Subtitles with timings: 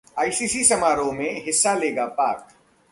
[0.19, 2.47] ICC समारोह में हिस्सा लेगा पाक